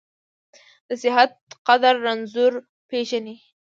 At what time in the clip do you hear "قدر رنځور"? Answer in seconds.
1.67-2.53